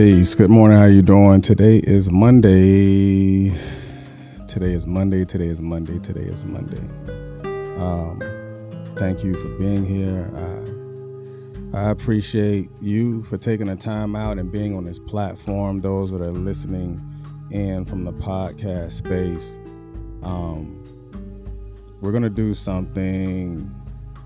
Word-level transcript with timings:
Peace. 0.00 0.34
Good 0.34 0.48
morning. 0.48 0.78
How 0.78 0.86
you 0.86 1.02
doing? 1.02 1.42
Today 1.42 1.76
is 1.76 2.10
Monday. 2.10 3.50
Today 4.48 4.72
is 4.72 4.86
Monday. 4.86 5.26
Today 5.26 5.48
is 5.48 5.60
Monday. 5.60 5.98
Today 5.98 6.22
is 6.22 6.42
Monday. 6.42 6.80
Um, 7.78 8.18
thank 8.96 9.22
you 9.22 9.34
for 9.34 9.48
being 9.58 9.84
here. 9.84 10.32
I, 11.74 11.78
I 11.78 11.90
appreciate 11.90 12.70
you 12.80 13.24
for 13.24 13.36
taking 13.36 13.66
the 13.66 13.76
time 13.76 14.16
out 14.16 14.38
and 14.38 14.50
being 14.50 14.74
on 14.74 14.86
this 14.86 14.98
platform. 14.98 15.82
Those 15.82 16.10
that 16.12 16.22
are 16.22 16.32
listening 16.32 16.98
in 17.50 17.84
from 17.84 18.04
the 18.04 18.14
podcast 18.14 18.92
space. 18.92 19.58
Um, 20.22 20.82
we're 22.00 22.12
gonna 22.12 22.30
do 22.30 22.54
something 22.54 23.70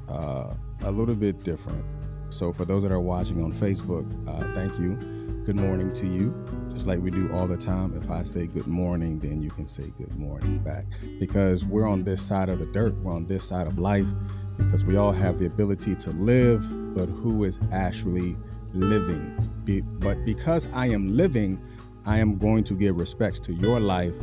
uh, 0.08 0.54
a 0.84 0.90
little 0.92 1.16
bit 1.16 1.42
different. 1.42 1.84
So 2.30 2.52
for 2.52 2.64
those 2.64 2.84
that 2.84 2.92
are 2.92 3.00
watching 3.00 3.42
on 3.42 3.52
Facebook, 3.52 4.06
uh, 4.28 4.54
thank 4.54 4.78
you 4.78 5.13
good 5.44 5.56
morning 5.56 5.92
to 5.92 6.06
you, 6.06 6.34
just 6.72 6.86
like 6.86 6.98
we 7.00 7.10
do 7.10 7.30
all 7.30 7.46
the 7.46 7.56
time. 7.56 7.94
If 8.02 8.10
I 8.10 8.22
say 8.22 8.46
good 8.46 8.66
morning, 8.66 9.18
then 9.18 9.42
you 9.42 9.50
can 9.50 9.68
say 9.68 9.92
good 9.98 10.16
morning 10.16 10.58
back 10.60 10.86
because 11.20 11.66
we're 11.66 11.86
on 11.86 12.02
this 12.02 12.22
side 12.22 12.48
of 12.48 12.60
the 12.60 12.64
dirt, 12.66 12.94
we're 13.02 13.12
on 13.12 13.26
this 13.26 13.46
side 13.46 13.66
of 13.66 13.78
life 13.78 14.08
because 14.56 14.86
we 14.86 14.96
all 14.96 15.12
have 15.12 15.38
the 15.38 15.44
ability 15.44 15.96
to 15.96 16.10
live, 16.12 16.64
but 16.94 17.10
who 17.10 17.44
is 17.44 17.58
actually 17.72 18.38
living? 18.72 19.36
Be- 19.64 19.82
but 19.82 20.24
because 20.24 20.66
I 20.72 20.86
am 20.86 21.14
living, 21.14 21.60
I 22.06 22.20
am 22.20 22.38
going 22.38 22.64
to 22.64 22.74
give 22.74 22.96
respects 22.96 23.38
to 23.40 23.52
your 23.52 23.80
life 23.80 24.18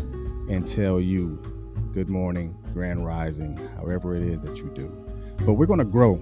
and 0.49 0.67
tell 0.67 0.99
you 0.99 1.39
good 1.94 2.09
morning, 2.09 2.58
grand 2.73 3.05
rising, 3.05 3.58
however 3.75 4.16
it 4.16 4.23
is 4.23 4.42
that 4.42 4.58
you 4.58 4.72
do. 4.73 4.88
But 5.45 5.53
we're 5.53 5.67
going 5.67 5.77
to 5.77 5.86
grow. 5.86 6.16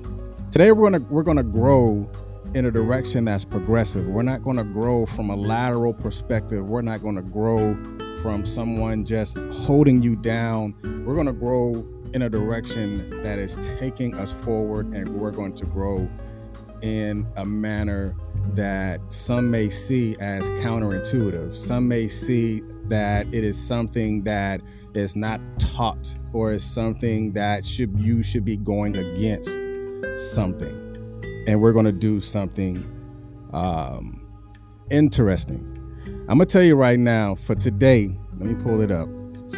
Today 0.51 0.73
we're 0.73 0.89
going 0.89 1.01
to 1.01 1.09
we're 1.09 1.23
going 1.23 1.37
to 1.37 1.43
grow 1.43 2.09
in 2.53 2.65
a 2.65 2.71
direction 2.71 3.25
that's 3.25 3.45
progressive. 3.45 4.07
We're 4.07 4.23
not 4.23 4.41
going 4.41 4.57
to 4.57 4.63
grow 4.63 5.05
from 5.05 5.29
a 5.29 5.35
lateral 5.35 5.93
perspective. 5.93 6.65
We're 6.65 6.81
not 6.81 7.01
going 7.01 7.15
to 7.15 7.21
grow 7.21 7.75
from 8.21 8.45
someone 8.45 9.05
just 9.05 9.37
holding 9.37 10.01
you 10.01 10.15
down. 10.15 10.75
We're 11.05 11.13
going 11.13 11.27
to 11.27 11.33
grow 11.33 11.85
in 12.13 12.23
a 12.23 12.29
direction 12.29 13.09
that 13.23 13.37
is 13.37 13.57
taking 13.77 14.15
us 14.15 14.31
forward, 14.31 14.87
and 14.93 15.07
we're 15.09 15.31
going 15.31 15.53
to 15.55 15.65
grow 15.65 16.09
in 16.81 17.27
a 17.35 17.45
manner 17.45 18.15
that 18.53 18.99
some 19.11 19.51
may 19.51 19.69
see 19.69 20.15
as 20.19 20.49
counterintuitive. 20.51 21.55
Some 21.55 21.87
may 21.87 22.07
see 22.07 22.61
that 22.85 23.27
it 23.27 23.43
is 23.43 23.61
something 23.61 24.23
that 24.23 24.61
is 24.95 25.15
not 25.15 25.39
taught 25.59 26.17
or 26.33 26.51
is 26.51 26.63
something 26.63 27.31
that 27.33 27.63
should 27.63 27.99
you 27.99 28.23
should 28.23 28.43
be 28.43 28.57
going 28.57 28.97
against 28.97 29.59
something 30.15 30.78
and 31.47 31.61
we're 31.61 31.73
going 31.73 31.85
to 31.85 31.91
do 31.91 32.19
something 32.19 32.77
um, 33.53 34.27
interesting. 34.91 35.65
I'm 36.29 36.37
going 36.37 36.39
to 36.39 36.45
tell 36.45 36.63
you 36.63 36.75
right 36.75 36.99
now 36.99 37.35
for 37.35 37.55
today, 37.55 38.15
let 38.37 38.47
me 38.47 38.55
pull 38.55 38.81
it 38.81 38.91
up 38.91 39.09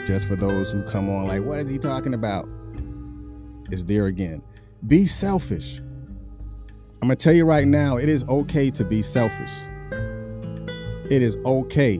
just 0.08 0.28
for 0.28 0.36
those 0.36 0.72
who 0.72 0.84
come 0.84 1.10
on 1.10 1.28
like, 1.28 1.44
what 1.44 1.60
is 1.60 1.70
he 1.70 1.78
talking 1.78 2.14
about? 2.14 2.48
It's 3.70 3.84
there 3.84 4.08
again. 4.08 4.42
Be 4.88 5.06
selfish. 5.06 5.80
I'm 7.02 7.08
going 7.08 7.18
to 7.18 7.24
tell 7.24 7.34
you 7.34 7.46
right 7.46 7.68
now, 7.68 7.98
it 7.98 8.10
is 8.10 8.24
okay 8.26 8.70
to 8.72 8.84
be 8.84 9.02
selfish. 9.02 9.52
It 11.10 11.22
is 11.22 11.38
okay 11.46 12.00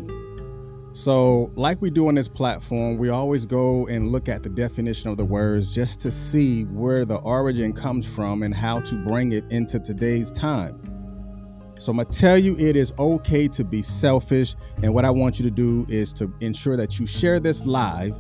so, 0.94 1.52
like 1.56 1.82
we 1.82 1.90
do 1.90 2.10
on 2.10 2.16
this 2.16 2.28
platform, 2.28 2.98
we 2.98 3.10
always 3.10 3.46
go 3.46 3.88
and 3.88 4.12
look 4.12 4.28
at 4.28 4.44
the 4.44 4.50
definition 4.50 5.10
of 5.10 5.16
the 5.16 5.24
words 5.24 5.74
just 5.74 6.02
to 6.02 6.12
see 6.12 6.64
where 6.66 7.06
the 7.06 7.16
origin 7.16 7.72
comes 7.72 8.06
from 8.06 8.44
and 8.44 8.54
how 8.54 8.82
to 8.82 8.96
bring 9.06 9.32
it 9.32 9.46
into 9.50 9.80
today's 9.80 10.32
time. 10.32 10.82
So, 11.80 11.92
I'm 11.92 11.98
gonna 11.98 12.10
tell 12.10 12.38
you 12.38 12.58
it 12.58 12.76
is 12.76 12.92
okay 13.00 13.48
to 13.50 13.64
be 13.64 13.82
selfish. 13.82 14.56
And 14.84 14.94
what 14.94 15.06
I 15.06 15.12
want 15.12 15.40
you 15.40 15.46
to 15.46 15.52
do 15.52 15.86
is 15.88 16.12
to 16.14 16.34
ensure 16.42 16.76
that 16.76 17.00
you 17.00 17.08
share 17.08 17.40
this 17.40 17.66
live 17.66 18.20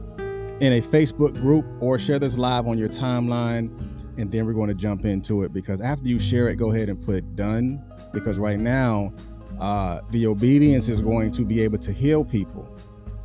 in 0.62 0.74
a 0.74 0.82
Facebook 0.82 1.36
group 1.42 1.66
or 1.82 2.00
share 2.00 2.20
this 2.20 2.38
live 2.38 2.68
on 2.68 2.78
your 2.78 2.90
timeline. 2.90 3.70
And 4.18 4.32
then 4.32 4.46
we're 4.46 4.54
going 4.54 4.70
to 4.70 4.76
jump 4.76 5.04
into 5.06 5.44
it 5.44 5.52
because 5.52 5.82
after 5.82 6.08
you 6.08 6.20
share 6.20 6.48
it, 6.48 6.56
go 6.56 6.72
ahead 6.72 6.88
and 6.88 7.02
put 7.02 7.36
done. 7.36 7.84
Because 8.14 8.38
right 8.38 8.60
now, 8.60 9.14
uh, 9.62 10.02
the 10.10 10.26
obedience 10.26 10.90
is 10.90 11.02
going 11.02 11.32
to 11.32 11.46
be 11.46 11.62
able 11.62 11.78
to 11.78 11.94
heal 11.94 12.26
people 12.26 12.68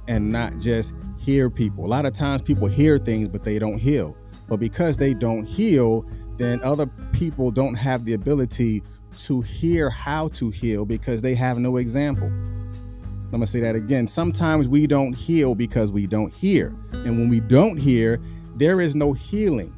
and 0.06 0.30
not 0.30 0.58
just 0.58 0.92
hear 1.18 1.48
people. 1.48 1.86
A 1.86 1.88
lot 1.88 2.04
of 2.04 2.12
times 2.12 2.42
people 2.42 2.68
hear 2.68 2.98
things, 2.98 3.26
but 3.26 3.42
they 3.42 3.58
don't 3.58 3.78
heal. 3.78 4.14
But 4.46 4.58
because 4.58 4.98
they 4.98 5.14
don't 5.14 5.44
heal, 5.44 6.04
then 6.36 6.62
other 6.62 6.86
people 7.12 7.50
don't 7.50 7.74
have 7.74 8.04
the 8.04 8.12
ability 8.12 8.82
to 9.16 9.40
hear 9.40 9.88
how 9.88 10.28
to 10.28 10.50
heal 10.50 10.84
because 10.84 11.22
they 11.22 11.34
have 11.34 11.58
no 11.58 11.78
example. 11.78 12.26
I'm 12.26 13.30
gonna 13.30 13.46
say 13.46 13.60
that 13.60 13.74
again. 13.74 14.06
Sometimes 14.06 14.68
we 14.68 14.86
don't 14.86 15.14
heal 15.14 15.54
because 15.54 15.90
we 15.90 16.06
don't 16.06 16.32
hear. 16.32 16.76
And 16.92 17.18
when 17.18 17.30
we 17.30 17.40
don't 17.40 17.78
hear, 17.78 18.20
there 18.56 18.82
is 18.82 18.94
no 18.94 19.14
healing. 19.14 19.74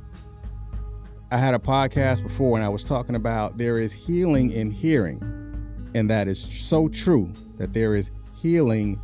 I 1.30 1.36
had 1.36 1.54
a 1.54 1.58
podcast 1.58 2.24
before 2.24 2.56
and 2.56 2.64
I 2.64 2.68
was 2.68 2.82
talking 2.82 3.14
about 3.14 3.58
there 3.58 3.78
is 3.78 3.92
healing 3.92 4.50
in 4.50 4.72
hearing. 4.72 5.47
And 5.94 6.10
that 6.10 6.28
is 6.28 6.40
so 6.40 6.88
true 6.88 7.32
that 7.56 7.72
there 7.72 7.94
is 7.94 8.10
healing 8.40 9.00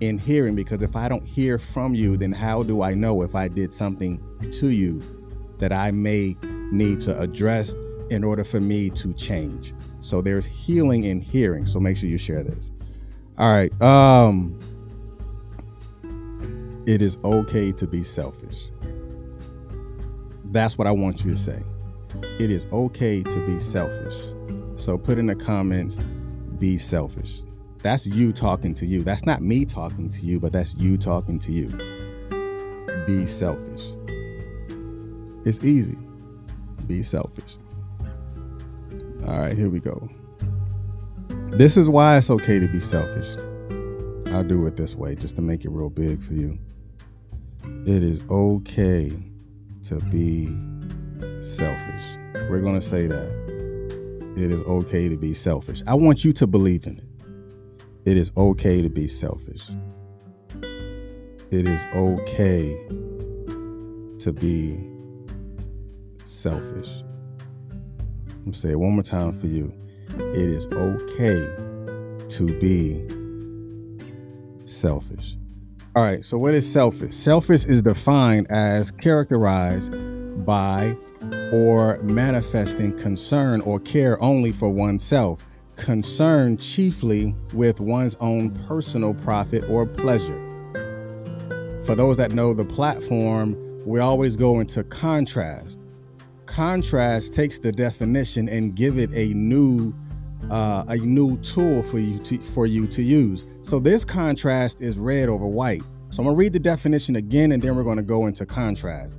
in 0.00 0.18
hearing 0.18 0.54
because 0.54 0.82
if 0.82 0.96
I 0.96 1.08
don't 1.08 1.26
hear 1.26 1.58
from 1.58 1.94
you, 1.94 2.16
then 2.16 2.32
how 2.32 2.62
do 2.62 2.82
I 2.82 2.94
know 2.94 3.22
if 3.22 3.34
I 3.34 3.48
did 3.48 3.72
something 3.72 4.22
to 4.52 4.68
you 4.68 5.02
that 5.58 5.72
I 5.72 5.90
may 5.90 6.36
need 6.70 7.00
to 7.02 7.18
address 7.18 7.74
in 8.10 8.24
order 8.24 8.44
for 8.44 8.60
me 8.60 8.90
to 8.90 9.12
change? 9.14 9.72
So 10.00 10.20
there's 10.20 10.46
healing 10.46 11.04
in 11.04 11.20
hearing. 11.20 11.64
So 11.64 11.80
make 11.80 11.96
sure 11.96 12.08
you 12.08 12.18
share 12.18 12.42
this. 12.42 12.72
All 13.38 13.52
right. 13.52 13.72
Um 13.80 14.58
it 16.86 17.00
is 17.00 17.16
okay 17.24 17.72
to 17.72 17.86
be 17.86 18.02
selfish. 18.02 18.70
That's 20.46 20.76
what 20.76 20.86
I 20.86 20.90
want 20.90 21.24
you 21.24 21.30
to 21.30 21.36
say. 21.36 21.62
It 22.38 22.50
is 22.50 22.66
okay 22.72 23.22
to 23.22 23.46
be 23.46 23.58
selfish. 23.58 24.34
So 24.76 24.98
put 24.98 25.18
in 25.18 25.26
the 25.26 25.34
comments 25.34 26.00
be 26.64 26.78
selfish. 26.78 27.42
That's 27.82 28.06
you 28.06 28.32
talking 28.32 28.72
to 28.76 28.86
you. 28.86 29.02
That's 29.02 29.26
not 29.26 29.42
me 29.42 29.66
talking 29.66 30.08
to 30.08 30.24
you, 30.24 30.40
but 30.40 30.50
that's 30.50 30.74
you 30.76 30.96
talking 30.96 31.38
to 31.40 31.52
you. 31.52 31.68
Be 33.06 33.26
selfish. 33.26 33.82
It's 35.44 35.62
easy. 35.62 35.98
Be 36.86 37.02
selfish. 37.02 37.58
All 39.28 39.40
right, 39.40 39.52
here 39.52 39.68
we 39.68 39.78
go. 39.78 40.08
This 41.48 41.76
is 41.76 41.90
why 41.90 42.16
it's 42.16 42.30
okay 42.30 42.58
to 42.58 42.66
be 42.66 42.80
selfish. 42.80 43.36
I'll 44.32 44.42
do 44.42 44.66
it 44.66 44.76
this 44.76 44.94
way 44.94 45.14
just 45.14 45.36
to 45.36 45.42
make 45.42 45.66
it 45.66 45.70
real 45.70 45.90
big 45.90 46.22
for 46.22 46.32
you. 46.32 46.58
It 47.86 48.02
is 48.02 48.24
okay 48.30 49.12
to 49.82 49.96
be 50.06 50.46
selfish. 51.42 52.04
We're 52.48 52.62
going 52.62 52.80
to 52.80 52.86
say 52.86 53.06
that 53.06 53.54
it 54.36 54.50
is 54.50 54.62
okay 54.62 55.08
to 55.08 55.16
be 55.16 55.32
selfish. 55.34 55.82
I 55.86 55.94
want 55.94 56.24
you 56.24 56.32
to 56.34 56.46
believe 56.46 56.86
in 56.86 56.98
it. 56.98 57.04
It 58.04 58.16
is 58.16 58.32
okay 58.36 58.82
to 58.82 58.88
be 58.88 59.08
selfish. 59.08 59.68
It 61.50 61.68
is 61.68 61.84
okay 61.94 62.74
to 64.18 64.32
be 64.32 64.84
selfish. 66.24 67.02
I'm 68.30 68.44
gonna 68.44 68.54
say 68.54 68.72
it 68.72 68.80
one 68.80 68.92
more 68.92 69.02
time 69.02 69.32
for 69.32 69.46
you. 69.46 69.72
It 70.16 70.50
is 70.50 70.66
okay 70.66 71.46
to 72.28 72.58
be 72.58 73.06
selfish. 74.66 75.36
All 75.96 76.02
right, 76.02 76.24
so 76.24 76.36
what 76.38 76.54
is 76.54 76.70
selfish? 76.70 77.12
Selfish 77.12 77.66
is 77.66 77.80
defined 77.80 78.48
as 78.50 78.90
characterized 78.90 79.94
by 80.38 80.96
or 81.52 81.98
manifesting 82.02 82.96
concern 82.98 83.60
or 83.62 83.80
care 83.80 84.20
only 84.22 84.52
for 84.52 84.68
oneself, 84.68 85.44
concerned 85.76 86.60
chiefly 86.60 87.34
with 87.52 87.80
one's 87.80 88.16
own 88.20 88.50
personal 88.66 89.14
profit 89.14 89.64
or 89.68 89.86
pleasure. 89.86 90.40
For 91.84 91.94
those 91.94 92.16
that 92.16 92.32
know 92.32 92.54
the 92.54 92.64
platform, 92.64 93.56
we 93.84 94.00
always 94.00 94.36
go 94.36 94.60
into 94.60 94.82
contrast. 94.84 95.80
Contrast 96.46 97.32
takes 97.32 97.58
the 97.58 97.72
definition 97.72 98.48
and 98.48 98.74
give 98.74 98.98
it 98.98 99.10
a 99.14 99.34
new 99.34 99.94
uh, 100.50 100.84
a 100.88 100.96
new 100.98 101.38
tool 101.38 101.82
for 101.82 101.98
you 101.98 102.18
to, 102.18 102.36
for 102.36 102.66
you 102.66 102.86
to 102.86 103.02
use. 103.02 103.46
So 103.62 103.80
this 103.80 104.04
contrast 104.04 104.82
is 104.82 104.98
red 104.98 105.30
over 105.30 105.46
white. 105.46 105.82
So 106.10 106.20
I'm 106.20 106.26
gonna 106.26 106.36
read 106.36 106.52
the 106.52 106.60
definition 106.60 107.16
again, 107.16 107.52
and 107.52 107.62
then 107.62 107.74
we're 107.74 107.82
gonna 107.82 108.02
go 108.02 108.26
into 108.26 108.44
contrast 108.44 109.18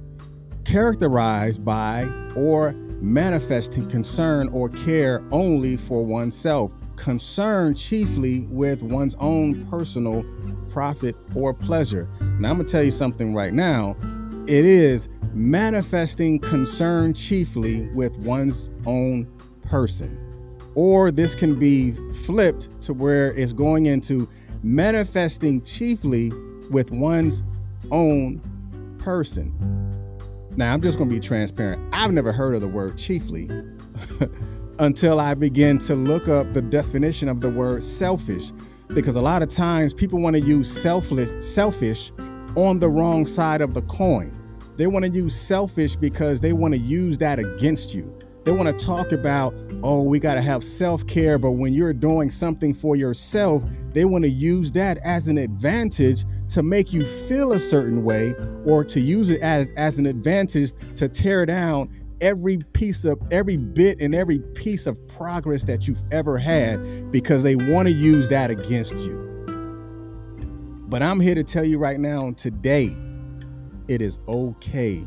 characterized 0.76 1.64
by 1.64 2.04
or 2.36 2.74
manifesting 3.00 3.88
concern 3.88 4.50
or 4.50 4.68
care 4.68 5.24
only 5.32 5.78
for 5.78 6.04
oneself, 6.04 6.70
concerned 6.98 7.78
chiefly 7.78 8.42
with 8.50 8.84
one's 8.84 9.16
own 9.22 9.66
personal 9.68 10.26
profit 10.70 11.16
or 11.34 11.54
pleasure. 11.54 12.10
Now, 12.42 12.50
I'm 12.50 12.58
going 12.58 12.66
to 12.66 12.72
tell 12.74 12.84
you 12.84 12.92
something 12.92 13.34
right 13.34 13.54
now. 13.54 13.96
It 14.50 14.66
is 14.66 15.08
manifesting 15.34 16.40
concern 16.40 17.14
chiefly 17.14 17.88
with 17.92 18.18
one's 18.20 18.70
own 18.86 19.32
person. 19.62 20.20
Or 20.76 21.10
this 21.10 21.36
can 21.36 21.58
be 21.58 21.94
flipped 22.26 22.82
to 22.82 22.94
where 22.94 23.32
it's 23.36 23.54
going 23.54 23.86
into 23.86 24.28
manifesting 24.62 25.62
chiefly 25.62 26.34
with 26.70 26.92
one's 26.92 27.44
own 27.92 28.42
person. 28.98 29.85
Now, 30.58 30.74
I'm 30.74 30.82
just 30.82 30.98
going 30.98 31.10
to 31.10 31.16
be 31.16 31.20
transparent. 31.20 31.84
I've 31.94 32.12
never 32.12 32.32
heard 32.32 32.56
of 32.56 32.62
the 32.62 32.68
word 32.68 32.98
chiefly 32.98 33.50
until 34.80 35.20
I 35.20 35.34
begin 35.34 35.80
to 35.80 35.96
look 35.96 36.30
up 36.30 36.54
the 36.54 36.62
definition 36.62 37.28
of 37.28 37.42
the 37.42 37.50
word 37.50 37.84
selfish 37.84 38.52
because 38.88 39.18
a 39.18 39.22
lot 39.22 39.42
of 39.42 39.50
times 39.50 39.94
people 39.94 40.20
want 40.20 40.36
to 40.38 40.42
use 40.42 40.72
selfish 40.72 41.44
selfish 41.44 42.14
on 42.56 42.80
the 42.80 42.90
wrong 42.90 43.26
side 43.26 43.62
of 43.62 43.74
the 43.74 43.82
coin. 43.84 44.34
They 44.78 44.88
want 44.88 45.04
to 45.04 45.12
use 45.12 45.36
selfish 45.36 45.98
because 45.98 46.40
they 46.40 46.54
want 46.54 46.74
to 46.74 46.80
use 46.80 47.18
that 47.18 47.38
against 47.38 47.94
you. 47.94 48.18
They 48.46 48.52
want 48.52 48.68
to 48.78 48.86
talk 48.86 49.12
about, 49.12 49.56
oh, 49.82 50.04
we 50.04 50.20
got 50.20 50.36
to 50.36 50.42
have 50.42 50.64
self 50.64 51.06
care. 51.08 51.40
But 51.40 51.52
when 51.52 51.74
you're 51.74 51.94
doing 51.94 52.30
something 52.30 52.76
for 52.76 52.96
yourself, 52.96 53.64
they 53.92 54.06
want 54.06 54.24
to 54.24 54.30
use 54.30 54.72
that 54.74 55.00
as 55.04 55.28
an 55.28 55.40
advantage 55.40 56.24
to 56.50 56.62
make 56.62 56.94
you 56.94 57.04
feel 57.04 57.54
a 57.54 57.60
certain 57.60 58.04
way 58.04 58.36
or 58.64 58.84
to 58.84 59.00
use 59.00 59.32
it 59.32 59.42
as, 59.42 59.72
as 59.78 59.98
an 59.98 60.06
advantage 60.06 60.74
to 60.96 61.10
tear 61.10 61.48
down 61.48 61.90
every 62.22 62.60
piece 62.74 63.04
of 63.04 63.20
every 63.32 63.58
bit 63.58 64.00
and 64.00 64.14
every 64.14 64.40
piece 64.40 64.86
of 64.86 64.96
progress 65.08 65.64
that 65.64 65.88
you've 65.88 66.04
ever 66.12 66.38
had 66.38 67.12
because 67.12 67.42
they 67.42 67.56
want 67.56 67.88
to 67.88 67.94
use 67.94 68.30
that 68.30 68.52
against 68.52 68.98
you. 69.00 69.24
But 70.88 71.02
I'm 71.02 71.20
here 71.20 71.36
to 71.36 71.44
tell 71.44 71.66
you 71.66 71.80
right 71.80 72.00
now, 72.00 72.32
today, 72.34 72.96
it 73.88 74.02
is 74.02 74.20
okay 74.28 75.04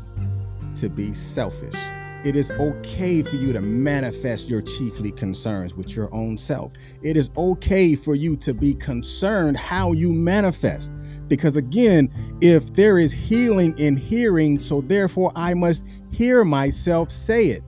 to 0.75 0.89
be 0.89 1.13
selfish. 1.13 1.98
It 2.25 2.35
is 2.35 2.51
okay 2.51 3.23
for 3.23 3.37
you 3.37 3.53
to 3.53 3.61
manifest 3.61 4.49
your 4.49 4.61
chiefly 4.61 5.09
concerns 5.09 5.73
with 5.73 5.95
your 5.95 6.13
own 6.13 6.37
self. 6.37 6.73
It 7.01 7.15
is 7.15 7.29
okay 7.37 7.95
for 7.95 8.13
you 8.13 8.35
to 8.37 8.53
be 8.53 8.73
concerned 8.73 9.55
how 9.55 9.93
you 9.93 10.13
manifest. 10.13 10.91
Because 11.29 11.55
again, 11.55 12.11
if 12.41 12.73
there 12.73 12.97
is 12.97 13.13
healing 13.13 13.77
in 13.77 13.95
hearing, 13.95 14.59
so 14.59 14.81
therefore 14.81 15.31
I 15.33 15.53
must 15.53 15.85
hear 16.11 16.43
myself 16.43 17.09
say 17.09 17.45
it. 17.47 17.63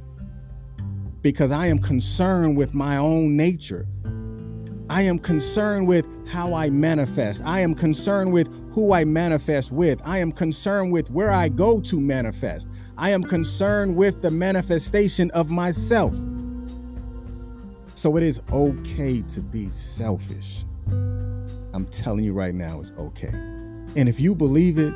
Because 1.21 1.51
I 1.51 1.67
am 1.67 1.79
concerned 1.79 2.57
with 2.57 2.73
my 2.73 2.97
own 2.97 3.37
nature. 3.37 3.87
I 4.89 5.03
am 5.03 5.17
concerned 5.17 5.87
with 5.87 6.05
how 6.27 6.53
I 6.53 6.69
manifest. 6.69 7.41
I 7.45 7.61
am 7.61 7.73
concerned 7.73 8.33
with 8.33 8.49
who 8.73 8.93
I 8.93 9.03
manifest 9.05 9.71
with. 9.71 10.01
I 10.05 10.19
am 10.19 10.31
concerned 10.31 10.91
with 10.91 11.11
where 11.11 11.29
I 11.29 11.49
go 11.49 11.81
to 11.81 11.99
manifest. 11.99 12.69
I 12.97 13.11
am 13.11 13.23
concerned 13.23 13.95
with 13.95 14.21
the 14.21 14.31
manifestation 14.31 15.29
of 15.31 15.49
myself. 15.49 16.15
So 17.95 18.17
it 18.17 18.23
is 18.23 18.41
okay 18.51 19.21
to 19.21 19.41
be 19.41 19.69
selfish. 19.69 20.65
I'm 20.87 21.85
telling 21.91 22.23
you 22.23 22.33
right 22.33 22.55
now, 22.55 22.79
it's 22.79 22.93
okay. 22.97 23.33
And 23.95 24.07
if 24.09 24.19
you 24.19 24.33
believe 24.33 24.77
it, 24.77 24.93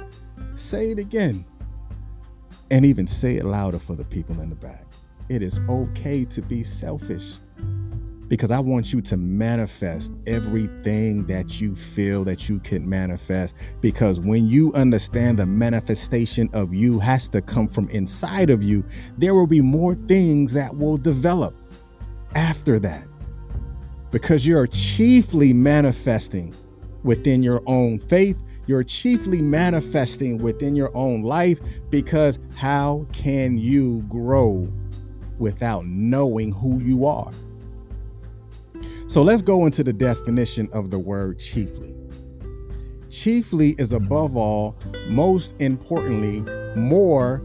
say 0.54 0.92
it 0.92 1.00
again. 1.00 1.46
And 2.72 2.86
even 2.86 3.06
say 3.06 3.36
it 3.36 3.46
louder 3.46 3.80
for 3.80 3.96
the 3.96 4.06
people 4.06 4.40
in 4.42 4.50
the 4.50 4.56
back. 4.56 4.86
It 5.30 5.42
is 5.42 5.60
okay 5.70 6.26
to 6.26 6.42
be 6.42 6.64
selfish 6.64 7.40
because 8.28 8.52
I 8.52 8.60
want 8.60 8.92
you 8.92 9.02
to 9.02 9.18
manifest 9.18 10.14
everything 10.26 11.26
that 11.28 11.62
you 11.62 11.76
feel 11.76 12.24
that 12.26 12.50
you 12.50 12.60
can 12.60 12.88
manifest. 12.88 13.56
Because 13.82 14.20
when 14.20 14.48
you 14.48 14.74
understand 14.74 15.40
the 15.40 15.46
manifestation 15.46 16.50
of 16.54 16.74
you 16.74 17.00
has 17.00 17.30
to 17.30 17.42
come 17.42 17.68
from 17.68 17.88
inside 17.90 18.50
of 18.50 18.64
you, 18.64 18.84
there 19.18 19.36
will 19.36 19.48
be 19.48 19.62
more 19.62 19.96
things 19.96 20.54
that 20.54 20.76
will 20.76 20.98
develop 20.98 21.56
after 22.34 22.80
that. 22.80 23.08
Because 24.12 24.48
you're 24.48 24.68
chiefly 24.68 25.54
manifesting 25.54 26.54
within 27.04 27.44
your 27.44 27.62
own 27.68 28.00
faith, 28.00 28.42
you're 28.68 28.84
chiefly 28.84 29.42
manifesting 29.42 30.40
within 30.40 30.76
your 30.76 30.96
own 30.96 31.22
life. 31.22 31.60
Because 31.90 32.40
how 32.56 33.06
can 33.14 33.58
you 33.58 34.02
grow 34.04 34.72
without 35.38 35.86
knowing 35.86 36.52
who 36.52 36.80
you 36.80 37.06
are? 37.06 37.32
So 39.16 39.24
let's 39.24 39.42
go 39.42 39.66
into 39.66 39.82
the 39.82 39.94
definition 39.94 40.68
of 40.74 40.92
the 40.92 41.00
word 41.00 41.40
chiefly. 41.40 41.96
Chiefly 43.10 43.70
is 43.78 43.94
above 43.94 44.36
all, 44.36 44.78
most 45.08 45.56
importantly, 45.62 46.42
more 46.76 47.42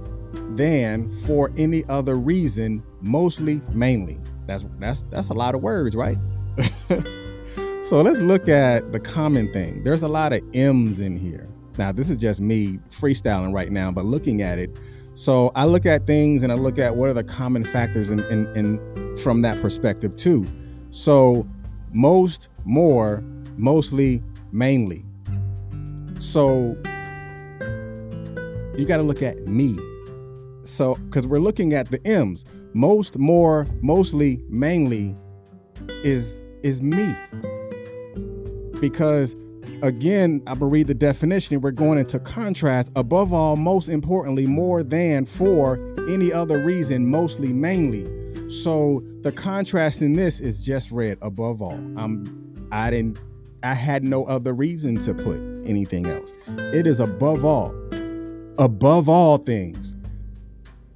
than 0.57 1.09
for 1.21 1.53
any 1.57 1.85
other 1.85 2.17
reason, 2.17 2.83
mostly, 3.03 3.61
mainly. 3.71 4.19
That's 4.49 4.65
that's 4.81 5.03
that's 5.11 5.29
a 5.29 5.33
lot 5.33 5.55
of 5.55 5.63
words, 5.63 5.95
right? 5.95 6.17
so 7.85 8.01
let's 8.03 8.19
look 8.19 8.49
at 8.49 8.91
the 8.91 8.99
common 8.99 9.53
thing. 9.53 9.85
There's 9.85 10.03
a 10.03 10.09
lot 10.09 10.33
of 10.33 10.43
M's 10.53 11.01
in 11.01 11.17
here. 11.17 11.49
Now, 11.79 11.93
this 11.93 12.11
is 12.11 12.17
just 12.17 12.41
me 12.41 12.81
freestyling 12.91 13.55
right 13.55 13.71
now, 13.71 13.93
but 13.93 14.05
looking 14.07 14.43
at 14.43 14.59
it. 14.59 14.77
So 15.15 15.53
I 15.55 15.67
look 15.67 15.87
at 15.87 16.05
things 16.05 16.43
and 16.43 16.51
I 16.51 16.57
look 16.57 16.81
at 16.81 16.97
what 16.97 17.11
are 17.11 17.15
the 17.15 17.23
common 17.23 17.65
factors 17.65 18.11
in, 18.11 18.19
in, 18.25 18.49
in 18.57 19.17
from 19.19 19.43
that 19.43 19.61
perspective 19.61 20.17
too. 20.17 20.45
So 20.91 21.47
most, 21.93 22.49
more, 22.65 23.23
mostly, 23.57 24.23
mainly. 24.53 25.05
So 26.19 26.77
you 28.77 28.85
got 28.87 28.99
to 28.99 29.03
look 29.03 29.23
at 29.23 29.47
me. 29.47 29.77
So, 30.63 30.95
because 30.95 31.27
we're 31.27 31.41
looking 31.41 31.75
at 31.75 31.91
the 31.91 32.05
M's, 32.07 32.45
most, 32.73 33.19
more, 33.19 33.67
mostly, 33.81 34.43
mainly 34.49 35.17
is 36.05 36.39
is 36.63 36.83
me. 36.83 37.15
Because 38.81 39.35
again, 39.83 40.43
I'm 40.47 40.59
gonna 40.59 40.67
read 40.67 40.87
the 40.87 40.95
definition. 40.95 41.61
We're 41.61 41.71
going 41.71 41.99
into 41.99 42.19
contrast. 42.21 42.93
Above 42.97 43.33
all, 43.33 43.57
most 43.57 43.89
importantly, 43.89 44.47
more 44.47 44.83
than 44.83 45.25
for 45.25 45.79
any 46.09 46.33
other 46.33 46.59
reason, 46.59 47.11
mostly, 47.11 47.53
mainly. 47.53 48.20
So 48.51 49.05
the 49.21 49.31
contrast 49.31 50.03
in 50.03 50.15
this 50.15 50.41
is 50.41 50.65
just 50.65 50.91
red 50.91 51.19
above 51.23 51.63
all. 51.63 51.81
I'm 51.97 52.69
I 52.73 52.91
didn't 52.91 53.21
I 53.63 53.75
had 53.75 54.03
no 54.03 54.25
other 54.25 54.53
reason 54.53 54.97
to 55.01 55.15
put 55.15 55.41
anything 55.65 56.07
else. 56.07 56.33
It 56.75 56.87
is 56.87 56.99
above 56.99 57.45
all. 57.45 57.75
Above 58.59 59.09
all 59.09 59.39
things. 59.39 59.95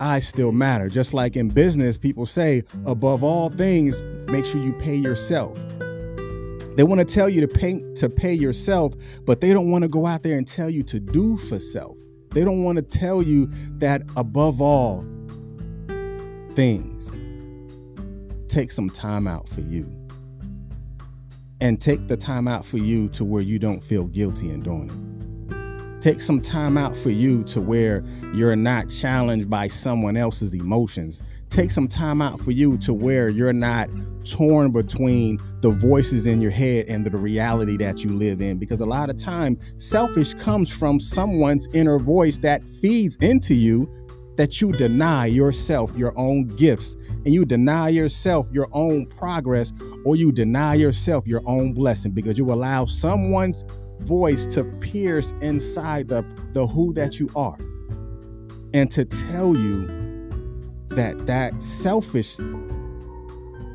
I 0.00 0.18
still 0.18 0.50
matter. 0.50 0.88
Just 0.88 1.14
like 1.14 1.36
in 1.36 1.48
business, 1.48 1.96
people 1.96 2.26
say, 2.26 2.64
above 2.86 3.22
all 3.22 3.50
things, 3.50 4.02
make 4.26 4.44
sure 4.44 4.60
you 4.60 4.72
pay 4.72 4.96
yourself. 4.96 5.56
They 6.76 6.82
want 6.82 7.00
to 7.00 7.06
tell 7.06 7.28
you 7.28 7.40
to 7.40 7.48
pay 7.48 7.80
to 7.94 8.08
pay 8.08 8.32
yourself, 8.32 8.94
but 9.24 9.40
they 9.40 9.52
don't 9.52 9.70
want 9.70 9.82
to 9.82 9.88
go 9.88 10.06
out 10.06 10.24
there 10.24 10.36
and 10.36 10.46
tell 10.46 10.68
you 10.68 10.82
to 10.84 10.98
do 10.98 11.36
for 11.36 11.60
self. 11.60 11.96
They 12.32 12.44
don't 12.44 12.64
want 12.64 12.76
to 12.76 12.82
tell 12.82 13.22
you 13.22 13.48
that 13.78 14.02
above 14.16 14.60
all 14.60 15.04
things, 16.54 17.16
take 18.54 18.70
some 18.70 18.88
time 18.88 19.26
out 19.26 19.48
for 19.48 19.62
you. 19.62 19.84
And 21.60 21.80
take 21.80 22.06
the 22.06 22.16
time 22.16 22.46
out 22.46 22.64
for 22.64 22.78
you 22.78 23.08
to 23.08 23.24
where 23.24 23.42
you 23.42 23.58
don't 23.58 23.82
feel 23.82 24.04
guilty 24.04 24.50
in 24.50 24.60
doing 24.60 24.88
it. 24.88 26.00
Take 26.00 26.20
some 26.20 26.40
time 26.40 26.78
out 26.78 26.96
for 26.96 27.10
you 27.10 27.42
to 27.44 27.60
where 27.60 28.04
you're 28.32 28.54
not 28.54 28.88
challenged 28.88 29.50
by 29.50 29.66
someone 29.66 30.16
else's 30.16 30.54
emotions. 30.54 31.22
Take 31.48 31.70
some 31.70 31.88
time 31.88 32.22
out 32.22 32.40
for 32.40 32.52
you 32.52 32.76
to 32.78 32.92
where 32.92 33.28
you're 33.28 33.52
not 33.52 33.88
torn 34.24 34.70
between 34.70 35.40
the 35.60 35.70
voices 35.70 36.26
in 36.26 36.40
your 36.40 36.50
head 36.50 36.86
and 36.88 37.04
the 37.04 37.16
reality 37.16 37.76
that 37.78 38.04
you 38.04 38.10
live 38.10 38.40
in. 38.40 38.58
Because 38.58 38.80
a 38.80 38.86
lot 38.86 39.10
of 39.10 39.16
time, 39.16 39.58
selfish 39.78 40.32
comes 40.34 40.70
from 40.70 41.00
someone's 41.00 41.66
inner 41.72 41.98
voice 41.98 42.38
that 42.38 42.64
feeds 42.64 43.16
into 43.16 43.54
you 43.54 43.92
that 44.36 44.60
you 44.60 44.72
deny 44.72 45.26
yourself 45.26 45.94
your 45.96 46.12
own 46.18 46.46
gifts 46.48 46.96
and 47.24 47.32
you 47.32 47.44
deny 47.44 47.88
yourself 47.88 48.48
your 48.52 48.68
own 48.72 49.06
progress 49.06 49.72
or 50.04 50.16
you 50.16 50.32
deny 50.32 50.74
yourself 50.74 51.26
your 51.26 51.42
own 51.46 51.72
blessing 51.72 52.12
because 52.12 52.36
you 52.38 52.52
allow 52.52 52.84
someone's 52.84 53.64
voice 54.00 54.46
to 54.46 54.64
pierce 54.80 55.32
inside 55.40 56.08
the, 56.08 56.24
the 56.52 56.66
who 56.66 56.92
that 56.92 57.18
you 57.20 57.30
are 57.36 57.58
and 58.72 58.90
to 58.90 59.04
tell 59.04 59.56
you 59.56 59.86
that 60.88 61.26
that 61.26 61.62
selfish 61.62 62.38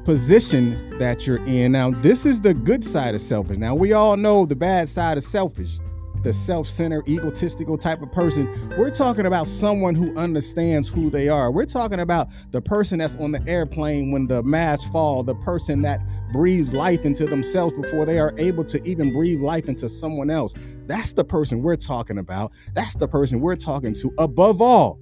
position 0.03 0.97
that 0.97 1.27
you're 1.27 1.45
in. 1.45 1.71
Now 1.71 1.91
this 1.91 2.25
is 2.25 2.41
the 2.41 2.53
good 2.53 2.83
side 2.83 3.15
of 3.15 3.21
selfish. 3.21 3.57
Now 3.57 3.75
we 3.75 3.93
all 3.93 4.17
know 4.17 4.45
the 4.45 4.55
bad 4.55 4.89
side 4.89 5.17
of 5.17 5.23
selfish 5.23 5.79
the 6.23 6.33
self-centered, 6.33 7.07
egotistical 7.07 7.77
type 7.77 8.01
of 8.01 8.11
person. 8.11 8.49
We're 8.77 8.89
talking 8.89 9.25
about 9.25 9.47
someone 9.47 9.95
who 9.95 10.15
understands 10.15 10.89
who 10.89 11.09
they 11.09 11.29
are. 11.29 11.51
We're 11.51 11.65
talking 11.65 12.01
about 12.01 12.29
the 12.51 12.61
person 12.61 12.99
that's 12.99 13.15
on 13.15 13.31
the 13.31 13.41
airplane 13.47 14.11
when 14.11 14.27
the 14.27 14.43
masks 14.43 14.89
fall, 14.89 15.23
the 15.23 15.35
person 15.35 15.81
that 15.83 16.01
breathes 16.31 16.73
life 16.73 17.05
into 17.05 17.25
themselves 17.25 17.73
before 17.73 18.05
they 18.05 18.19
are 18.19 18.33
able 18.37 18.63
to 18.65 18.83
even 18.87 19.11
breathe 19.11 19.41
life 19.41 19.67
into 19.67 19.89
someone 19.89 20.29
else. 20.29 20.53
That's 20.85 21.13
the 21.13 21.23
person 21.23 21.61
we're 21.61 21.75
talking 21.75 22.17
about. 22.17 22.51
That's 22.73 22.95
the 22.95 23.07
person 23.07 23.39
we're 23.39 23.55
talking 23.55 23.93
to. 23.93 24.13
Above 24.17 24.61
all, 24.61 24.99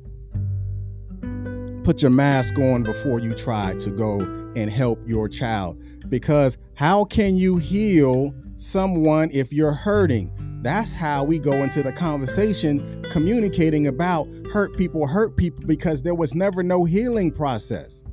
put 1.84 2.02
your 2.02 2.12
mask 2.12 2.58
on 2.60 2.84
before 2.84 3.20
you 3.20 3.34
try 3.34 3.74
to 3.76 3.90
go 3.90 4.20
and 4.56 4.70
help 4.70 5.00
your 5.08 5.28
child. 5.28 5.82
Because 6.10 6.58
how 6.76 7.06
can 7.06 7.36
you 7.36 7.58
heal 7.58 8.34
someone 8.56 9.30
if 9.32 9.52
you're 9.52 9.74
hurting? 9.74 10.32
That's 10.68 10.94
how 10.94 11.24
we 11.24 11.40
go 11.40 11.64
into 11.64 11.82
the 11.82 11.94
conversation 11.94 13.02
communicating 13.04 13.88
about 13.88 14.28
hurt 14.52 14.76
people 14.76 15.08
hurt 15.08 15.38
people 15.38 15.66
because 15.66 16.04
there 16.04 16.14
was 16.14 16.36
never 16.36 16.62
no 16.62 16.84
healing 16.84 17.32
process. 17.32 18.04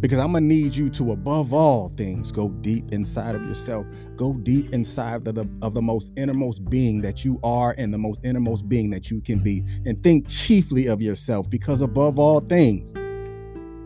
Because 0.00 0.18
I'm 0.18 0.32
gonna 0.32 0.46
need 0.46 0.74
you 0.74 0.88
to, 0.88 1.12
above 1.12 1.52
all 1.52 1.90
things, 1.98 2.32
go 2.32 2.48
deep 2.48 2.90
inside 2.90 3.34
of 3.34 3.42
yourself. 3.42 3.84
Go 4.16 4.32
deep 4.32 4.72
inside 4.72 5.28
of 5.28 5.34
the 5.34 5.46
of 5.60 5.74
the 5.74 5.82
most 5.82 6.10
innermost 6.16 6.64
being 6.70 7.02
that 7.02 7.22
you 7.22 7.38
are 7.42 7.74
and 7.76 7.92
the 7.92 7.98
most 7.98 8.24
innermost 8.24 8.66
being 8.66 8.88
that 8.88 9.10
you 9.10 9.20
can 9.20 9.40
be. 9.40 9.66
And 9.84 10.02
think 10.02 10.26
chiefly 10.26 10.86
of 10.86 11.02
yourself, 11.02 11.50
because 11.50 11.82
above 11.82 12.18
all 12.18 12.40
things, 12.40 12.94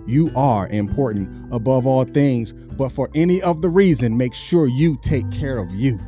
you 0.07 0.31
are 0.37 0.69
important 0.69 1.53
above 1.53 1.85
all 1.85 2.05
things. 2.05 2.53
But 2.53 2.91
for 2.91 3.11
any 3.17 3.43
of 3.43 3.61
the 3.61 3.71
reason, 3.71 4.17
make 4.17 4.35
sure 4.35 4.69
you 4.69 4.97
take 5.03 5.29
care 5.33 5.59
of 5.59 5.75
you. 5.75 5.99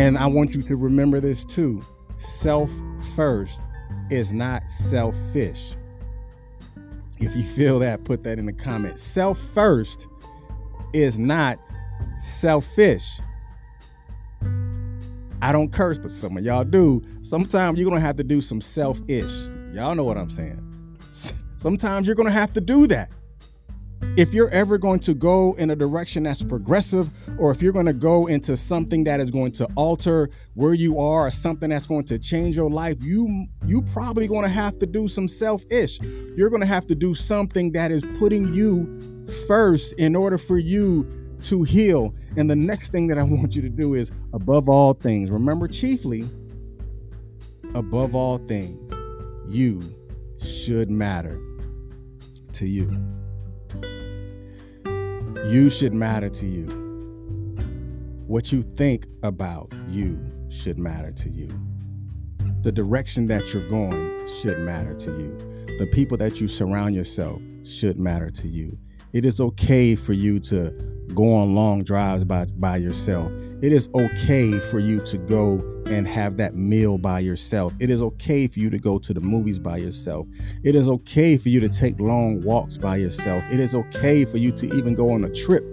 And 0.00 0.18
I 0.18 0.26
want 0.26 0.54
you 0.54 0.62
to 0.62 0.76
remember 0.76 1.20
this 1.20 1.44
too. 1.44 1.82
Self 2.18 2.70
first 3.14 3.62
is 4.10 4.32
not 4.32 4.70
selfish. 4.70 5.74
If 7.18 7.34
you 7.36 7.42
feel 7.42 7.78
that, 7.78 8.04
put 8.04 8.24
that 8.24 8.38
in 8.38 8.46
the 8.46 8.52
comments. 8.52 9.02
Self 9.02 9.38
first 9.38 10.08
is 10.92 11.18
not 11.18 11.58
selfish. 12.18 13.20
I 15.40 15.52
don't 15.52 15.72
curse, 15.72 15.98
but 15.98 16.10
some 16.10 16.36
of 16.36 16.44
y'all 16.44 16.64
do. 16.64 17.02
Sometimes 17.22 17.78
you're 17.78 17.88
going 17.88 18.00
to 18.00 18.06
have 18.06 18.16
to 18.16 18.24
do 18.24 18.40
some 18.40 18.60
selfish. 18.60 19.48
Y'all 19.72 19.94
know 19.94 20.04
what 20.04 20.16
I'm 20.16 20.30
saying. 20.30 20.60
Sometimes 21.56 22.06
you're 22.06 22.16
going 22.16 22.28
to 22.28 22.32
have 22.32 22.52
to 22.54 22.60
do 22.60 22.86
that 22.88 23.10
if 24.16 24.32
you're 24.32 24.50
ever 24.50 24.78
going 24.78 25.00
to 25.00 25.14
go 25.14 25.54
in 25.54 25.70
a 25.70 25.76
direction 25.76 26.22
that's 26.22 26.42
progressive 26.42 27.10
or 27.38 27.50
if 27.50 27.60
you're 27.60 27.72
going 27.72 27.86
to 27.86 27.92
go 27.92 28.26
into 28.28 28.56
something 28.56 29.04
that 29.04 29.18
is 29.18 29.30
going 29.30 29.50
to 29.52 29.68
alter 29.74 30.30
where 30.54 30.74
you 30.74 30.98
are 31.00 31.26
or 31.26 31.30
something 31.30 31.70
that's 31.70 31.86
going 31.86 32.04
to 32.04 32.18
change 32.18 32.54
your 32.54 32.70
life 32.70 32.96
you 33.02 33.46
you 33.66 33.82
probably 33.82 34.28
going 34.28 34.44
to 34.44 34.48
have 34.48 34.78
to 34.78 34.86
do 34.86 35.08
some 35.08 35.26
selfish. 35.26 36.00
You're 36.36 36.50
going 36.50 36.60
to 36.60 36.66
have 36.66 36.86
to 36.88 36.94
do 36.94 37.14
something 37.14 37.72
that 37.72 37.90
is 37.90 38.04
putting 38.18 38.52
you 38.52 39.26
first 39.46 39.94
in 39.94 40.14
order 40.14 40.38
for 40.38 40.58
you 40.58 41.06
to 41.42 41.62
heal. 41.62 42.14
And 42.36 42.50
the 42.50 42.56
next 42.56 42.90
thing 42.92 43.06
that 43.08 43.18
i 43.18 43.22
want 43.24 43.54
you 43.54 43.62
to 43.62 43.68
do 43.68 43.94
is 43.94 44.12
above 44.32 44.68
all 44.68 44.92
things 44.94 45.30
remember 45.30 45.68
chiefly 45.68 46.28
above 47.74 48.14
all 48.14 48.38
things 48.38 48.92
you 49.48 49.82
should 50.40 50.90
matter 50.90 51.40
to 52.52 52.66
you 52.66 52.90
you 55.46 55.68
should 55.68 55.92
matter 55.92 56.30
to 56.30 56.46
you. 56.46 56.66
What 58.26 58.50
you 58.50 58.62
think 58.62 59.06
about 59.22 59.72
you 59.88 60.18
should 60.48 60.78
matter 60.78 61.12
to 61.12 61.30
you. 61.30 61.48
The 62.62 62.72
direction 62.72 63.26
that 63.26 63.52
you're 63.52 63.68
going 63.68 64.26
should 64.40 64.58
matter 64.60 64.94
to 64.94 65.10
you. 65.10 65.36
The 65.78 65.86
people 65.92 66.16
that 66.16 66.40
you 66.40 66.48
surround 66.48 66.94
yourself 66.94 67.42
should 67.64 67.98
matter 67.98 68.30
to 68.30 68.48
you. 68.48 68.78
It 69.12 69.26
is 69.26 69.40
okay 69.40 69.94
for 69.94 70.14
you 70.14 70.40
to 70.40 70.70
go 71.14 71.34
on 71.34 71.54
long 71.54 71.84
drives 71.84 72.24
by, 72.24 72.46
by 72.46 72.78
yourself. 72.78 73.30
It 73.60 73.72
is 73.72 73.88
okay 73.94 74.58
for 74.58 74.78
you 74.78 75.00
to 75.02 75.18
go 75.18 75.58
and 75.94 76.06
have 76.08 76.36
that 76.36 76.54
meal 76.54 76.98
by 76.98 77.20
yourself. 77.20 77.72
It 77.78 77.90
is 77.90 78.02
okay 78.02 78.46
for 78.46 78.58
you 78.58 78.70
to 78.70 78.78
go 78.78 78.98
to 78.98 79.14
the 79.14 79.20
movies 79.20 79.58
by 79.58 79.76
yourself. 79.78 80.26
It 80.62 80.74
is 80.74 80.88
okay 80.88 81.36
for 81.36 81.48
you 81.48 81.60
to 81.60 81.68
take 81.68 81.98
long 82.00 82.42
walks 82.42 82.76
by 82.76 82.96
yourself. 82.96 83.42
It 83.50 83.60
is 83.60 83.74
okay 83.74 84.24
for 84.24 84.38
you 84.38 84.52
to 84.52 84.66
even 84.74 84.94
go 84.94 85.10
on 85.10 85.24
a 85.24 85.30
trip 85.30 85.64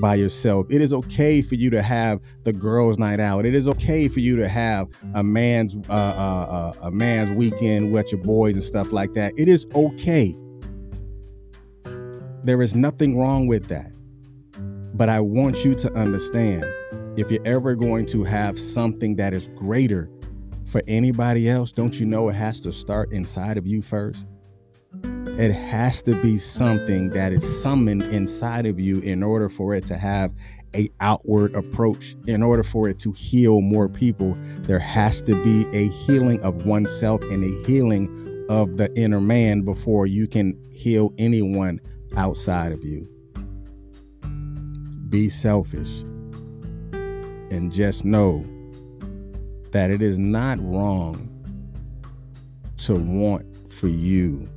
by 0.00 0.14
yourself. 0.14 0.66
It 0.70 0.80
is 0.80 0.92
okay 0.92 1.42
for 1.42 1.56
you 1.56 1.70
to 1.70 1.82
have 1.82 2.20
the 2.44 2.52
girls' 2.52 2.98
night 2.98 3.20
out. 3.20 3.44
It 3.44 3.54
is 3.54 3.68
okay 3.68 4.08
for 4.08 4.20
you 4.20 4.36
to 4.36 4.48
have 4.48 4.88
a 5.14 5.22
man's 5.22 5.76
uh, 5.88 5.92
uh, 5.92 6.72
uh, 6.80 6.86
a 6.86 6.90
man's 6.90 7.30
weekend 7.32 7.92
with 7.92 8.10
your 8.12 8.22
boys 8.22 8.54
and 8.54 8.64
stuff 8.64 8.92
like 8.92 9.14
that. 9.14 9.32
It 9.36 9.48
is 9.48 9.66
okay. 9.74 10.36
There 12.44 12.62
is 12.62 12.74
nothing 12.74 13.18
wrong 13.18 13.46
with 13.46 13.66
that. 13.66 13.92
But 14.94 15.08
I 15.08 15.20
want 15.20 15.64
you 15.64 15.74
to 15.74 15.92
understand 15.92 16.64
if 17.18 17.32
you're 17.32 17.44
ever 17.44 17.74
going 17.74 18.06
to 18.06 18.22
have 18.22 18.60
something 18.60 19.16
that 19.16 19.34
is 19.34 19.48
greater 19.48 20.08
for 20.66 20.80
anybody 20.86 21.48
else, 21.48 21.72
don't 21.72 21.98
you 21.98 22.06
know 22.06 22.28
it 22.28 22.34
has 22.34 22.60
to 22.60 22.72
start 22.72 23.12
inside 23.12 23.58
of 23.58 23.66
you 23.66 23.82
first? 23.82 24.26
It 25.02 25.52
has 25.52 26.02
to 26.04 26.20
be 26.22 26.38
something 26.38 27.10
that 27.10 27.32
is 27.32 27.62
summoned 27.62 28.02
inside 28.02 28.66
of 28.66 28.78
you 28.78 29.00
in 29.00 29.22
order 29.22 29.48
for 29.48 29.74
it 29.74 29.84
to 29.86 29.96
have 29.96 30.32
a 30.76 30.90
outward 31.00 31.54
approach. 31.54 32.14
In 32.26 32.42
order 32.42 32.62
for 32.62 32.88
it 32.88 32.98
to 33.00 33.12
heal 33.12 33.60
more 33.60 33.88
people 33.88 34.36
there 34.62 34.78
has 34.78 35.22
to 35.22 35.42
be 35.42 35.66
a 35.76 35.88
healing 35.88 36.40
of 36.42 36.66
oneself 36.66 37.20
and 37.22 37.42
a 37.42 37.66
healing 37.66 38.46
of 38.48 38.76
the 38.76 38.94
inner 38.96 39.20
man 39.20 39.62
before 39.62 40.06
you 40.06 40.28
can 40.28 40.56
heal 40.72 41.12
anyone 41.18 41.80
outside 42.16 42.70
of 42.70 42.84
you. 42.84 43.08
Be 45.08 45.28
selfish 45.28 46.04
and 47.50 47.72
just 47.72 48.04
know 48.04 48.44
that 49.72 49.90
it 49.90 50.02
is 50.02 50.18
not 50.18 50.58
wrong 50.60 51.28
to 52.78 52.94
want 52.94 53.44
for 53.72 53.88
you 53.88 54.48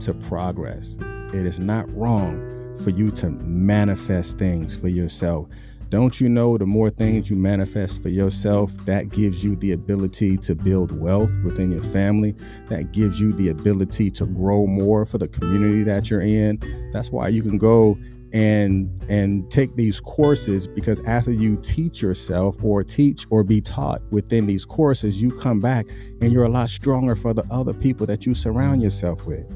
to 0.00 0.14
progress. 0.14 0.98
It 1.32 1.46
is 1.46 1.58
not 1.58 1.90
wrong 1.94 2.76
for 2.82 2.90
you 2.90 3.10
to 3.12 3.30
manifest 3.30 4.38
things 4.38 4.76
for 4.76 4.88
yourself. 4.88 5.48
Don't 5.90 6.20
you 6.20 6.28
know 6.28 6.58
the 6.58 6.66
more 6.66 6.90
things 6.90 7.30
you 7.30 7.36
manifest 7.36 8.02
for 8.02 8.08
yourself, 8.08 8.72
that 8.84 9.10
gives 9.10 9.44
you 9.44 9.54
the 9.56 9.72
ability 9.72 10.36
to 10.38 10.54
build 10.54 10.90
wealth 10.98 11.30
within 11.44 11.70
your 11.70 11.82
family? 11.82 12.34
That 12.68 12.92
gives 12.92 13.20
you 13.20 13.32
the 13.32 13.50
ability 13.50 14.10
to 14.12 14.26
grow 14.26 14.66
more 14.66 15.06
for 15.06 15.18
the 15.18 15.28
community 15.28 15.84
that 15.84 16.10
you're 16.10 16.20
in. 16.20 16.58
That's 16.92 17.10
why 17.10 17.28
you 17.28 17.42
can 17.42 17.58
go 17.58 17.96
and 18.34 18.90
and 19.08 19.48
take 19.48 19.76
these 19.76 20.00
courses 20.00 20.66
because 20.66 21.00
after 21.06 21.30
you 21.30 21.56
teach 21.62 22.02
yourself 22.02 22.56
or 22.64 22.82
teach 22.82 23.26
or 23.30 23.44
be 23.44 23.60
taught 23.60 24.02
within 24.10 24.46
these 24.46 24.64
courses 24.64 25.22
you 25.22 25.30
come 25.30 25.60
back 25.60 25.86
and 26.20 26.32
you're 26.32 26.44
a 26.44 26.48
lot 26.48 26.68
stronger 26.68 27.14
for 27.14 27.32
the 27.32 27.44
other 27.48 27.72
people 27.72 28.04
that 28.06 28.26
you 28.26 28.34
surround 28.34 28.82
yourself 28.82 29.24
with. 29.24 29.46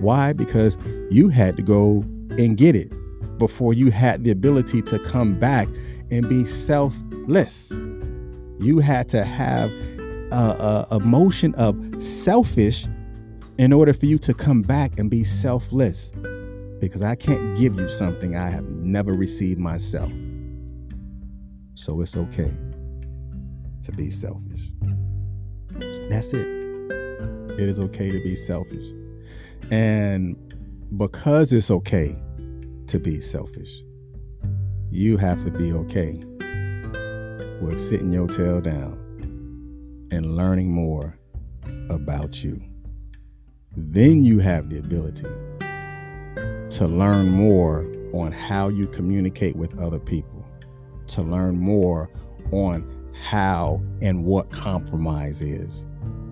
Why? 0.00 0.32
Because 0.32 0.78
you 1.10 1.28
had 1.28 1.56
to 1.58 1.62
go 1.62 2.02
and 2.38 2.56
get 2.56 2.74
it 2.74 2.90
before 3.38 3.74
you 3.74 3.90
had 3.90 4.24
the 4.24 4.30
ability 4.30 4.80
to 4.80 4.98
come 4.98 5.38
back 5.38 5.68
and 6.10 6.26
be 6.26 6.46
selfless. 6.46 7.70
You 8.58 8.78
had 8.78 9.10
to 9.10 9.24
have 9.24 9.70
a, 10.32 10.86
a, 10.92 11.00
motion 11.00 11.54
of 11.56 12.02
selfish 12.02 12.86
in 13.58 13.72
order 13.72 13.92
for 13.92 14.06
you 14.06 14.18
to 14.18 14.32
come 14.32 14.62
back 14.62 14.98
and 14.98 15.10
be 15.10 15.22
selfless 15.22 16.12
because 16.80 17.02
I 17.02 17.14
can't 17.14 17.56
give 17.56 17.78
you 17.78 17.88
something 17.88 18.36
I 18.36 18.50
have 18.50 18.68
never 18.68 19.12
received 19.12 19.58
myself. 19.58 20.12
So 21.74 22.00
it's 22.00 22.16
okay 22.16 22.52
to 23.82 23.92
be 23.92 24.10
selfish. 24.10 24.70
That's 26.10 26.32
it. 26.32 26.46
It 27.58 27.68
is 27.68 27.80
okay 27.80 28.10
to 28.10 28.22
be 28.22 28.34
selfish. 28.34 28.86
And 29.70 30.36
because 30.96 31.52
it's 31.52 31.70
okay 31.70 32.16
to 32.86 32.98
be 32.98 33.20
selfish, 33.20 33.82
you 34.90 35.16
have 35.16 35.44
to 35.44 35.50
be 35.50 35.72
okay 35.72 36.20
with 37.60 37.80
sitting 37.80 38.12
your 38.12 38.28
tail 38.28 38.60
down 38.60 39.02
and 40.10 40.36
learning 40.36 40.70
more 40.70 41.18
about 41.90 42.44
you. 42.44 42.62
Then 43.76 44.24
you 44.24 44.38
have 44.38 44.70
the 44.70 44.78
ability 44.78 45.26
to 46.70 46.86
learn 46.86 47.28
more 47.28 47.90
on 48.12 48.32
how 48.32 48.68
you 48.68 48.86
communicate 48.86 49.56
with 49.56 49.78
other 49.78 49.98
people, 49.98 50.44
to 51.08 51.22
learn 51.22 51.58
more 51.58 52.10
on 52.52 53.12
how 53.22 53.82
and 54.02 54.24
what 54.24 54.50
compromise 54.50 55.42
is, 55.42 55.86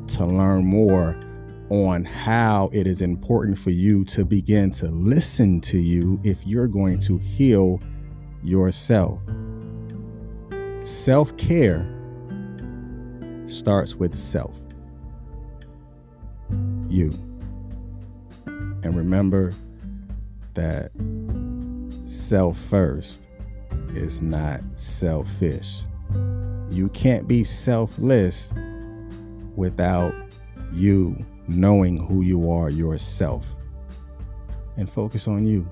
to 0.09 0.25
learn 0.25 0.65
more 0.65 1.19
on 1.71 2.05
how 2.05 2.69
it 2.73 2.87
is 2.87 3.01
important 3.01 3.59
for 3.59 3.71
you 3.71 4.05
to 4.05 4.25
begin 4.25 4.71
to 4.71 4.87
listen 4.89 5.61
to 5.61 5.79
you 5.79 6.21
if 6.23 6.47
you're 6.47 6.69
going 6.69 7.01
to 7.01 7.19
heal 7.19 7.81
yourself. 8.43 9.19
Self 10.83 11.35
care 11.39 11.91
starts 13.47 13.95
with 13.95 14.15
self. 14.15 14.61
You. 16.87 17.11
And 18.47 18.95
remember, 18.95 19.53
that 20.55 20.91
self 22.05 22.57
first 22.57 23.29
is 23.95 24.23
not 24.23 24.61
selfish. 24.79 25.83
You 26.71 26.89
can't 26.93 27.29
be 27.29 27.45
selfless 27.45 28.53
without 29.57 30.15
you 30.73 31.17
knowing 31.47 31.97
who 31.97 32.23
you 32.23 32.51
are 32.51 32.71
yourself 32.71 33.55
and 34.77 34.91
focus 34.91 35.29
on 35.29 35.47
you. 35.47 35.69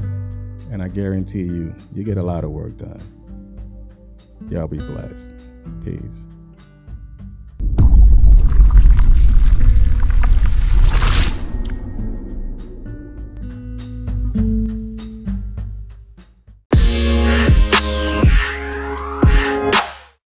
And 0.71 0.83
I 0.83 0.89
guarantee 0.89 1.43
you, 1.43 1.75
you 1.93 2.05
get 2.05 2.17
a 2.17 2.23
lot 2.23 2.45
of 2.45 2.51
work 2.51 2.77
done. 2.77 3.01
Y'all 4.49 4.69
be 4.69 4.79
blessed. 4.79 5.33
Peace. 5.85 6.27